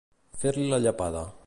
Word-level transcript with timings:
Fer-li 0.45 0.65
la 0.73 0.81
llepada. 0.87 1.25